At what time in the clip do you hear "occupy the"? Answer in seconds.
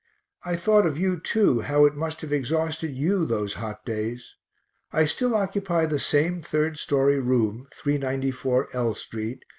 5.35-5.99